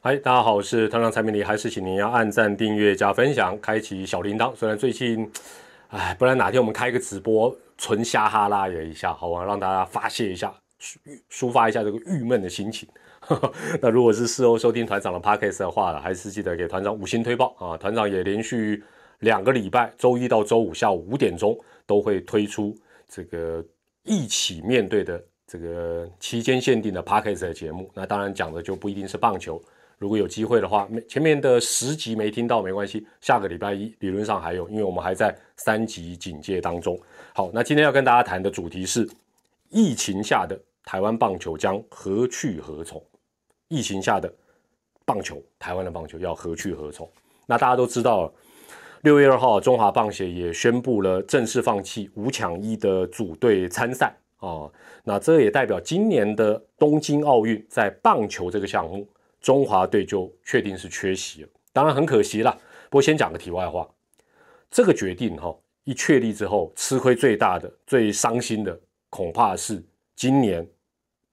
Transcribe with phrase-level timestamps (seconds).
[0.00, 4.54] 嗨，大家好，我是团长蔡明理，还是请您要按赞、订阅、加分享，开启小铃铛。
[4.54, 5.28] 虽然最近，
[5.88, 10.94] 哎，不然哪天我们开个直播，纯瞎哈拉也一下，好吧，让大家发泄一下，抒
[11.28, 12.88] 抒发一下这个郁闷的心情。
[13.82, 17.76] 那如果是事后收听团长的 podcast 的话，还是记得给团长五星推报啊！
[17.76, 18.80] 团长也连续
[19.18, 22.72] 两个礼拜，周一到周五下午五点钟都会推出
[23.08, 23.64] 这个
[24.04, 25.20] 一起面对的。
[25.44, 29.60] 这个期间限定的 p a c k e t 的节目，那当然讲的就不一定是棒球。
[29.98, 36.98] 如果有机会的话，没前面的十集没听到没关系，下个礼拜一理论上还有，因为我们还在三级警戒当中。
[37.34, 39.08] 好，那今天要跟大家谈的主题是
[39.70, 43.02] 疫情下的台湾棒球将何去何从？
[43.66, 44.32] 疫情下的
[45.04, 47.10] 棒球，台湾的棒球要何去何从？
[47.46, 48.32] 那大家都知道，
[49.02, 54.14] 六月二号中华棒协也宣布了正式放弃五抢一的组队参赛。
[54.38, 54.72] 哦，
[55.02, 59.04] 那这也代表今年的东京奥运在棒球这个项目，
[59.40, 61.48] 中华队就确定是缺席了。
[61.72, 62.56] 当然很可惜啦。
[62.90, 63.88] 不过先讲个题外话，
[64.70, 68.78] 这个决定哈一确立之后，吃亏最大的、最伤心的，
[69.10, 69.82] 恐怕是
[70.16, 70.66] 今年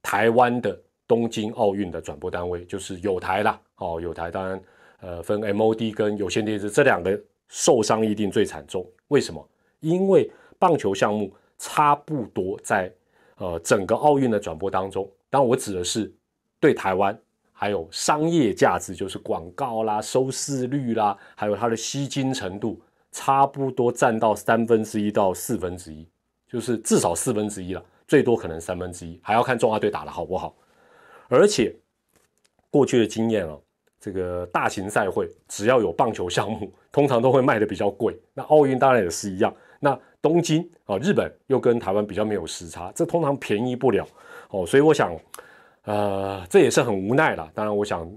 [0.02, 3.60] 台湾的东京奥运的转播单位，就是有台啦。
[3.78, 4.62] 哦，有台当然
[5.02, 8.86] 呃分 MOD 跟有线电视这两个受伤一定最惨重。
[9.08, 9.50] 为什么？
[9.80, 11.34] 因为棒球项目。
[11.58, 12.94] 差不多在
[13.38, 16.14] 呃整个奥运的转播当中，当然我指的是
[16.60, 17.18] 对台湾
[17.58, 22.80] 还有商业价值，就是广告啦、收视率啦，还有它的吸金程度，
[23.14, 26.06] 差不多占到三分之一到四分之一，
[26.48, 30.54] 就是至少四分之一了，最多可能三分之一，还要看中华队打的好不好。
[31.30, 31.74] 而且
[32.70, 33.60] 过去的经验哦，
[34.02, 38.16] 这个大型赛会只要有棒球项目，通常都会卖的比较贵。
[38.34, 39.52] 那奥运当然也是一样。
[39.80, 44.06] 那东京啊，日本又跟台湾比较没有时差，这通常便宜不了
[44.50, 45.16] 哦，所以我想，
[45.86, 47.50] 呃，这也是很无奈了。
[47.56, 48.12] 当然，我想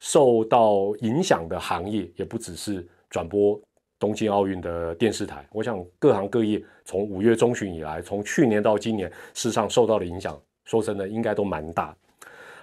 [0.00, 3.60] 受到影响的行业也不只是转播
[3.98, 11.94] 东京奥运的电视台，我想各行各业从五月中旬以来，从去年到今年，事实上受到的影响，说真的应该都蛮大。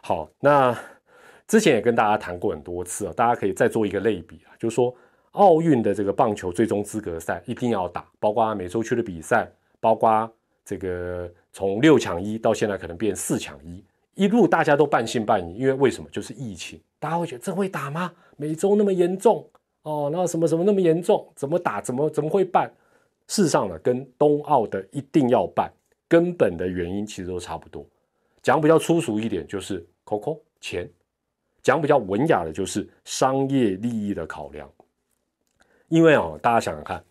[0.01, 0.77] 好，那
[1.47, 4.93] 之前也跟大家谈过很多次啊，大家可以再做一个类比啊，就是说。
[5.35, 9.45] 奥运的这个棒球最终资格赛一定要打，包括美洲区的比赛，
[9.81, 10.31] 包括
[10.63, 13.83] 这个从六抢一到现在可能变四抢一，
[14.15, 16.09] 一路大家都半信半疑，因为为什么？
[16.09, 18.11] 就是疫情，大家会觉得这会打吗？
[18.37, 19.47] 美洲那么严重
[19.83, 21.79] 哦，那什么什么那么严重，怎么打？
[21.79, 22.71] 怎么怎么会办？
[23.27, 25.71] 事实上呢，跟冬奥的一定要办，
[26.07, 27.85] 根本的原因其实都差不多。
[28.41, 30.85] 讲比较粗俗一点，就是 COCO 钱；
[31.61, 34.69] 讲比较文雅的，就是商业利益的考量。
[35.87, 37.03] 因为哦，大家想想看，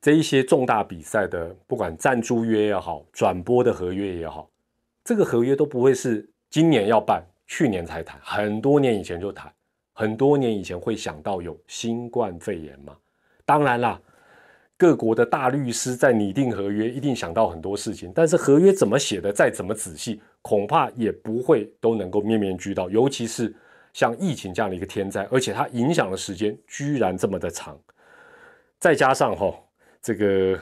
[0.00, 4.49] 这一些重大比赛的，不管赞助约也好，转播的合约也好，
[5.10, 9.52] 这个合约都不会是今年要办，去年才谈，很多年以前就谈，
[9.92, 12.96] 很多年以前会想到有新冠肺炎嘛？
[13.44, 14.00] 当然啦，
[14.78, 23.52] 各国的大律师在拟定合约，一定想到很多事情，但是合约怎么写的再怎么仔细，恐怕也不会都能够面面俱到，尤其是
[23.92, 27.76] 像疫情这样的一个天灾，而且它影响的时间居然这么的长。
[28.78, 29.52] 再加上哈，
[30.00, 30.56] 这个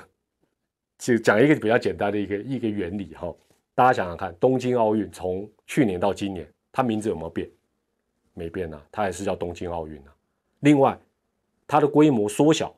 [0.97, 3.31] 就讲一个比较简单的一个一个原理哈，
[3.79, 7.49] 大家想想看，东京奥运从去年到今年，它名字有没有变？
[8.35, 10.13] 没变啊，它还是叫东京奥运啊。
[10.59, 10.99] 另外，
[11.65, 12.75] 它的规模缩小，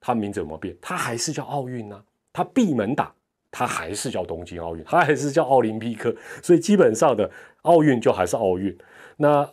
[0.00, 0.74] 它名字有没有变？
[0.80, 2.02] 它还是叫奥运啊。
[2.32, 3.14] 它闭门打，
[3.50, 6.16] 它还是叫东京奥运，它还是叫奥林匹克。
[6.42, 7.30] 所以基本上的
[7.64, 8.74] 奥运就还是奥运。
[9.18, 9.46] 那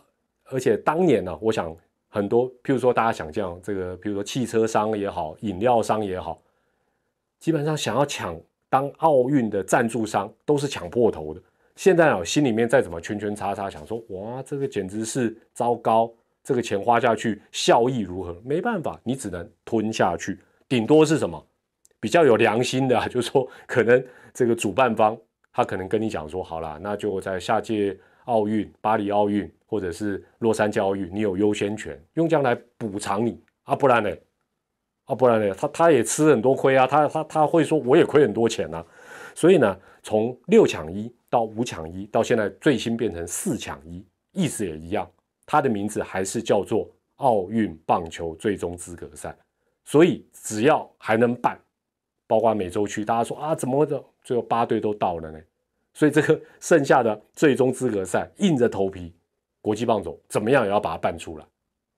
[0.44, 1.76] 而且当年呢，我想。
[2.12, 6.42] 很多，譬如说，大家想象这个，譬如说汽车商也好，饮料商也好，
[7.38, 8.36] 基本上想要抢
[8.70, 11.42] 当奥运的赞助商，都是抢破头的。
[11.76, 16.10] 现在啊，心里面再怎么圈圈叉叉，想说，哇，这个简直是糟糕，
[16.42, 18.40] 这个钱花下去效益如何？
[18.44, 20.38] 没办法，你只能吞下去。
[20.68, 21.44] 顶多是什么
[22.00, 25.18] 比较有良心的，就是说，可能这个主办方
[25.52, 29.50] 他可能跟你讲说，好了，那就在下届奥运，巴黎奥运。
[29.70, 34.10] 或者是洛杉矶奥运，你有优先权，用这样来补偿你啊，不然呢？
[35.10, 35.52] 啊，不然呢？
[35.54, 38.84] 他他也吃很多亏啊，他他他会说我也亏很多钱啊，
[39.34, 45.10] 所以呢，从六抢一到五抢一，到现在最新变成四抢一，意思也一样，
[45.44, 49.36] 它的名字还是叫做奥运棒球最终资格赛，
[49.84, 51.58] 所以只要还能办，
[52.28, 55.40] 包括美洲区，大家说啊，怎么的，最后八队都到了呢？
[55.92, 59.12] 所以这个剩下的最终资格赛，硬着头皮。
[59.60, 61.44] 国际棒总怎么样也要把它办出来。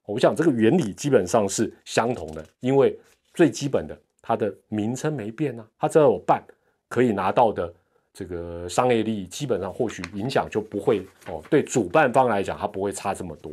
[0.07, 2.99] 我想这个原理基本上是相同的，因为
[3.35, 6.43] 最基本的它的名称没变啊，它只要有办，
[6.89, 7.73] 可以拿到的
[8.13, 11.43] 这个商业利益，基本上或许影响就不会哦。
[11.49, 13.53] 对主办方来讲，它不会差这么多。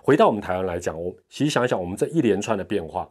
[0.00, 3.10] 回到我们台湾来讲，我其实想一想，我们这一连串的变化，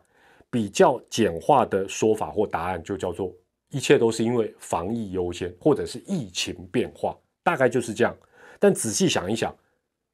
[0.50, 3.32] 比较简化的说法或答案就叫做
[3.70, 8.16] 一切都是因为防疫优先，或者是疫情变化，大概就是这样。
[8.58, 9.54] 但仔细想一想，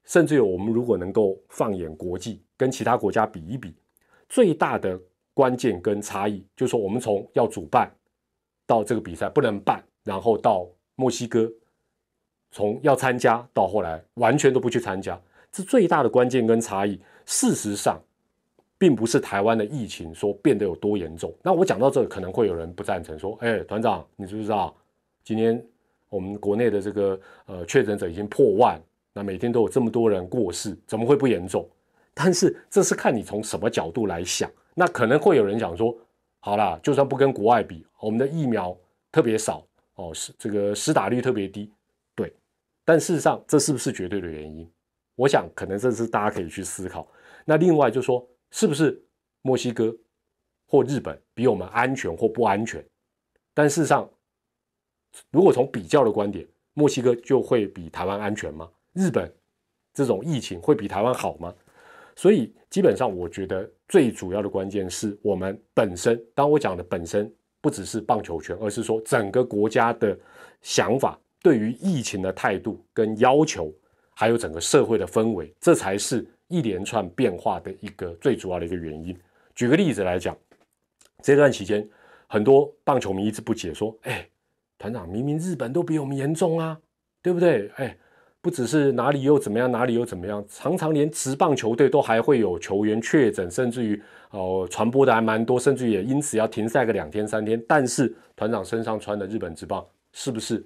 [0.04, 3.74] 甚至有我们如果能够放眼国际，跟其他国家比一比，
[4.28, 5.00] 最大的
[5.34, 7.90] 关键跟差异，就是说我们从要主办
[8.66, 10.66] 到这个比赛不能办，然后到
[10.96, 11.50] 墨西哥。
[12.54, 15.18] 从要参加到后来完全都不去参加，
[15.50, 17.98] 这最大的关键跟差异，事实上，
[18.76, 21.32] 并不是台湾的疫情说变得有多严重。
[21.42, 24.76] 那我讲到这，可能会有人不赞成，说：“哎，团长，你知不知道，
[25.24, 25.64] 今天
[26.10, 28.78] 我们国内的这个呃确诊者已经破万，
[29.12, 31.68] 那每天都有这么多人过世，怎么会不严重？”
[32.14, 34.50] 但是这是看你从什么角度来想。
[34.74, 35.96] 那可能会有人讲说
[36.40, 38.76] ：“好啦，就算不跟国外比，我们的疫苗
[39.10, 41.70] 特别少哦，是这个施打率特别低。”
[42.14, 42.34] 对
[42.84, 44.70] 但事实上，这是不是绝对的原因？
[45.14, 47.06] 我想，可能这是大家可以去思考。
[47.44, 49.02] 那另外就说，是不是
[49.42, 49.94] 墨西哥
[50.66, 52.84] 或日本比我们安全或不安全？
[53.54, 54.08] 但事实上，
[55.30, 58.68] 如果从比较的观点，墨西哥就会比台湾安全吗？
[58.92, 59.32] 日本
[59.92, 61.52] 这种疫情会比台湾好吗？
[62.14, 66.22] 所以，基本上我觉得最主要的关键是我们本身。
[66.34, 70.18] 当我讲的本身，不只是棒球圈，而是说整个国家的
[70.60, 71.18] 想法。
[71.42, 73.72] 对于疫情的态度跟要求，
[74.14, 79.18] 还有整个社会的氛围，这才是一连串变化的一个最主要的一个原因。
[79.54, 80.36] 举个例子来讲，
[81.20, 81.88] 这段期间，
[82.28, 84.28] 很多棒球迷一直不解，说：“哎，
[84.78, 86.78] 团长，明明日本都比我们严重啊，
[87.20, 87.68] 对不对？
[87.76, 87.98] 哎，
[88.42, 94.02] 不只是哪里又怎么样，哪里又怎么样，常常连职棒球队都还会有球员确诊，甚至于
[94.32, 97.58] 哦传播的还蛮多，甚至也因此要停赛个两天三天。
[97.66, 100.62] 但是团长身上穿的日本职棒是不是？”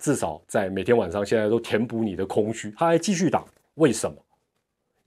[0.00, 4.16] 至少在每天晚上，现在都填补你的空虚，他还继续打，为什么？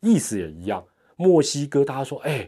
[0.01, 0.85] 意思也一样。
[1.15, 2.47] 墨西哥，大家说，哎，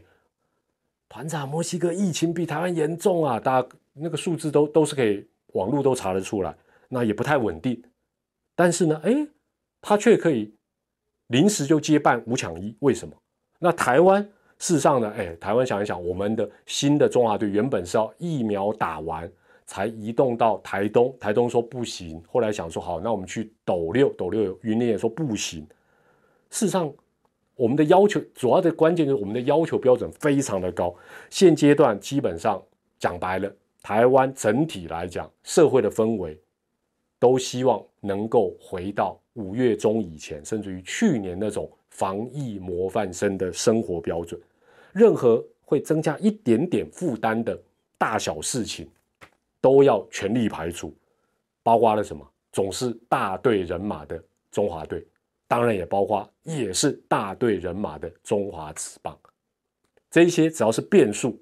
[1.10, 6.56] 团长，墨西哥疫情比台湾严重啊，大家那个数字都都是可以网络都查得出来，
[6.88, 7.82] 那也不太稳定。
[8.54, 9.28] 但是呢，哎，
[9.88, 10.52] 他却可以
[11.28, 13.14] 临时就接办五抢一，为什么？
[13.60, 14.20] 那台湾
[14.58, 19.32] 事实上呢，哎，台湾想一想，我们的新的中华队原本是要疫苗打完。
[19.68, 25.66] 才移动到台东，台东说不行，后来想说好，那我们去斗六，斗六云林也说不行。
[26.52, 26.94] 事实上，
[27.56, 30.94] 我们的要求主要的关键就是我们的要求标准非常的高。
[31.32, 32.62] 现阶段基本上
[33.00, 36.40] 讲白了，台湾整体来讲，社会的氛围
[37.20, 44.40] 都希望能够回到五月中以前，甚至于去年那种防疫模范生的生活标准。
[44.94, 47.58] 任何会增加一点点负担的
[47.98, 48.90] 大小事情。
[49.62, 50.94] 都要全力排除，
[51.64, 52.24] 包括了什么？
[52.52, 55.04] 总是大队人马的中华队，
[55.48, 59.18] 当然也包括也是大队人马的中华职棒。
[60.12, 61.42] 这些只要是变数，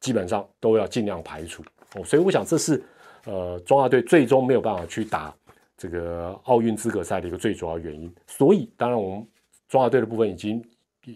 [0.00, 1.62] 基本上都要尽量排除
[1.94, 2.04] 哦。
[2.04, 2.82] 所以我想，这是
[3.30, 5.34] 呃中华队最终没有办法去打
[5.76, 8.12] 这个奥运资格赛的一个最主要原因。
[8.26, 9.26] 所以，当然我们
[9.68, 10.62] 中华队的部分已经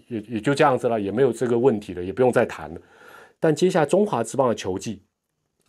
[0.09, 2.81] 也也就这样子了，也没有这个问题了，也不用再谈了。
[3.41, 5.03] 但接下来中华职棒的球技。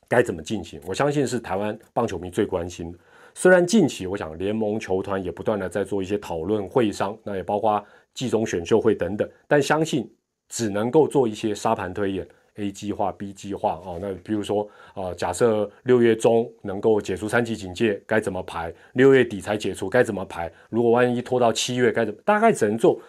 [0.08, 0.80] 该怎么进行？
[0.86, 2.98] 我相信是台湾棒球迷最关心的。
[3.34, 7.84] 虽然近期我想联盟球团也不断的在做一些讨论会商，那也包括
[8.14, 10.08] 季中选秀会等等，但相信
[10.48, 13.98] 只能够做一些沙盘推演，A 计划、B 计划哦。
[14.02, 18.74] 那比如说啊，假设六月中能够解除三级警戒，该怎么排？
[18.94, 20.52] 六月底才解除，该怎么排？
[20.70, 22.20] 如果万一拖到七月，该怎么？
[22.26, 23.00] 大概只能做。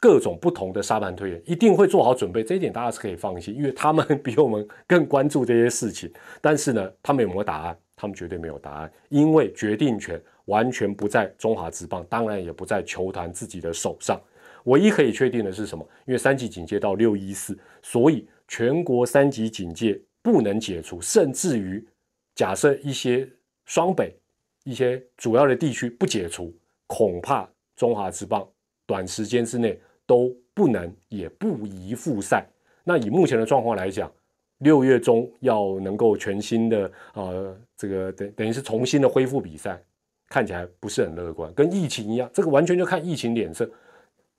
[0.00, 6.12] 各种不同的沙盘推演一定会做好准备，这一点大家是可以放心，因为他们比我们更关注这些事情。
[6.42, 7.78] 但是呢，他们有没有答案？
[7.96, 14.20] 他们绝对没有答案，因为决定权完全不在中华职棒，当然也不在球团自己的手上。
[14.64, 15.82] 唯一可以确定的是什么？
[16.04, 21.86] 因为三级警戒到六一四，所以全国三级警戒不能解除，甚至于
[22.34, 23.28] 假设一些
[23.64, 24.16] 双北
[24.64, 26.54] 一些主要的地区不解除，
[26.86, 28.48] 恐怕中华职棒
[28.86, 29.80] 短时间之内。
[30.06, 32.46] 都不能也不宜复赛。
[32.84, 34.12] 那以目前的状况来讲，
[34.58, 39.82] 六月中要能够全新的呃，这个等等于是重新的恢复比赛，
[40.28, 41.50] 看起来不是很乐观。
[41.54, 43.66] 跟疫情一样，这个完全就看疫情脸色。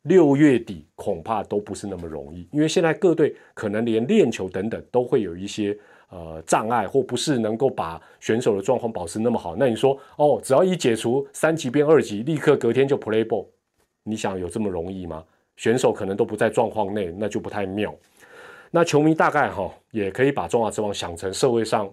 [0.06, 5.76] 六月底恐怕都不是那么容易，因为现在各队可能连练球等等都会有一些
[6.10, 9.56] 呃障碍，或不是能够把选手的状况保持那么好。
[9.56, 13.48] 那你说哦，只要一解除三级变二级，立刻隔天就 play ball，
[14.04, 15.24] 你想有这么容易吗？
[15.58, 17.96] 选手可能都不在状况内，那就不太妙。
[18.70, 21.90] 那球迷大概哈也可以把中华之王想成社会上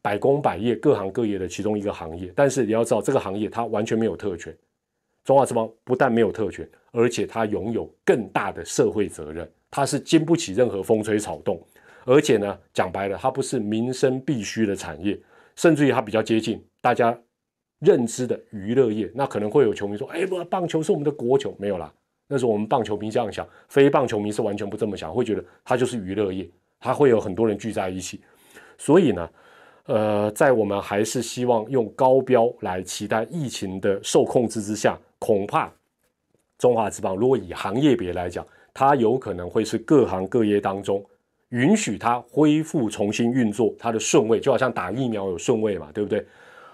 [0.00, 2.32] 百工百业、各行各业的其中一个行业。
[2.34, 4.56] 但是你要知道，这个行业它完全没有特权，
[5.24, 11.62] 中华职棒不但没有特权，而且它拥有更大的社会责任，它是经不起任何风吹草动，
[12.04, 15.20] 而且呢，讲白了，它不是民生必须的产业，
[15.56, 17.16] 甚至于它比较接近大家
[17.80, 19.10] 认知的娱乐业。
[19.14, 21.92] 那可能会有球迷说：“哎，不，棒球是我们的国球。”没有啦，
[22.26, 26.48] 那时候我们棒球迷这样想，非棒球迷是完全不这么想，会觉得它就是娱乐业，
[26.80, 28.20] 它会有很多人聚在一起。
[28.78, 29.30] 所以呢。
[29.86, 35.72] 呃，在我们还是希望用高标来期待疫情的受控制之下，恐怕
[36.58, 41.04] 中华之邦如果以行业别来讲，它有可能会是各行各业当中
[41.48, 46.24] 允许它恢复重新运作它的顺位，就好像打疫苗有顺位嘛，对不对？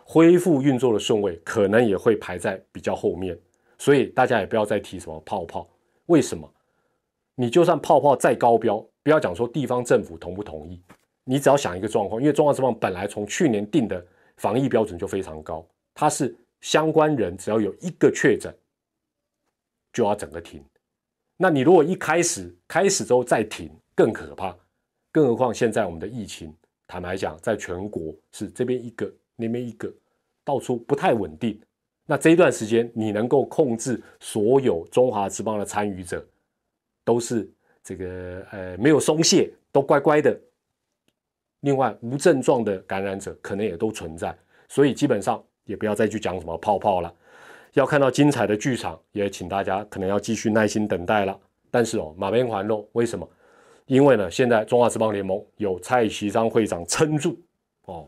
[0.04, 3.36] 恢复运作的顺位可能也会排在比较后面，
[3.78, 5.66] 所以大家也不要再提什么泡泡。
[6.06, 6.48] 为什么？
[7.34, 10.80] 你就算泡泡再高标，不要讲说地方政府同不同意。
[11.28, 14.04] 你只要想一个状况，因为中华之棒本来从去年定的
[14.36, 18.56] 防疫标准就非常高，它是相关人只要有一个确诊，
[19.92, 20.64] 就要整个停。
[21.36, 24.56] 那你如果一开始开始之后再停，更可怕。
[25.10, 26.54] 更何况现在我们的疫情，
[26.86, 29.92] 坦白讲，在全国是这边一个那边一个，
[30.44, 31.60] 到处不太稳定。
[32.06, 36.24] 那这一段时间，你能够控制所有中华之邦的参与者，
[37.04, 37.50] 都是
[37.82, 40.38] 这个呃没有松懈，都乖乖的。
[41.66, 44.32] 另外，无症状的感染者可能也都存在，
[44.68, 47.12] 所以基本上也不要再去讲什么泡泡了。
[47.72, 51.36] 要看到精彩的剧场，也请大家可能要继续耐心等待了。
[51.68, 53.28] 但是哦，马边环肉，为什么？
[53.86, 57.36] 因为呢，现在中华职棒联盟有蔡其章会长撑住
[57.86, 58.06] 哦，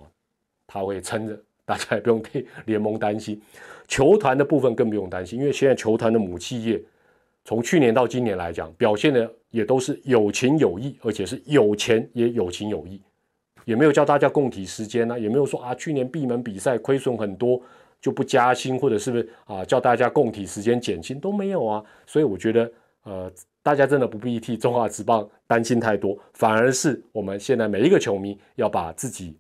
[0.64, 3.42] 他会撑着，大家也不用替联盟担心。
[3.88, 6.80] 球团的部分更不用担心，因为现在球团的母企业
[7.44, 13.02] 从去年到今年来讲，表现的也都是有情有义，而且是有钱也有情有义。
[13.68, 17.60] 也没有叫大家共体时间呢，也没有说啊，去年闭门比赛亏损很多
[18.00, 21.84] 就不加薪，或者是不是啊，叫大家共体时间减薪都没有啊。
[22.06, 22.72] 所以我觉得，
[23.02, 23.30] 呃，
[23.62, 29.36] 大家真的不必替中华职棒担心太多，反而是我们现在每一个球迷要把自己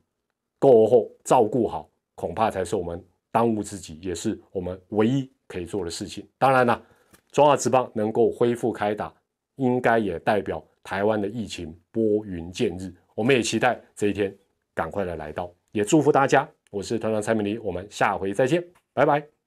[0.58, 6.22] 够后照顾好，恐怕才是我们当务之急，也是我们唯一可以做的事情。
[6.36, 6.78] 当然了，
[7.32, 9.10] 中华职棒能够恢复开打，
[9.56, 12.92] 应该也代表台湾的疫情拨云见日。
[13.18, 14.32] 我们也期待这一天
[14.72, 16.48] 赶快的来到，也祝福大家。
[16.70, 19.37] 我是团长蔡明黎，我们下回再见，拜拜。